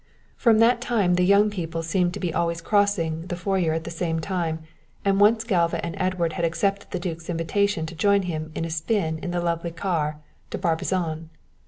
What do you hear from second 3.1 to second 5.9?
the foyer at the same time, and once Galva